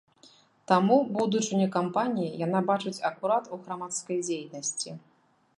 [0.71, 5.01] Таму будучыню кампаніі яна бачыць акурат у грамадскай дзейнасці.